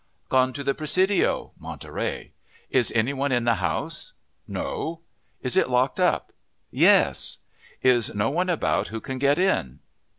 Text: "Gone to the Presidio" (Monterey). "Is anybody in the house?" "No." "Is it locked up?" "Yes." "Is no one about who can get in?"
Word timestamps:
"Gone 0.29 0.51
to 0.53 0.63
the 0.63 0.73
Presidio" 0.73 1.51
(Monterey). 1.59 2.31
"Is 2.71 2.91
anybody 2.95 3.35
in 3.35 3.43
the 3.43 3.53
house?" 3.61 4.13
"No." 4.47 5.01
"Is 5.43 5.55
it 5.55 5.69
locked 5.69 5.99
up?" 5.99 6.33
"Yes." 6.71 7.37
"Is 7.83 8.11
no 8.15 8.31
one 8.31 8.49
about 8.49 8.87
who 8.87 8.99
can 8.99 9.19
get 9.19 9.37
in?" 9.37 9.79